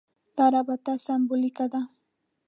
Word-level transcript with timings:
دا 0.37 0.45
رابطه 0.53 0.93
سېمبولیکه 1.05 1.65
ده. 1.73 1.81